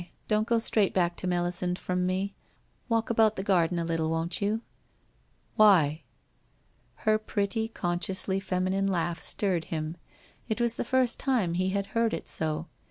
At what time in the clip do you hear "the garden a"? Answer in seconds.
3.35-3.85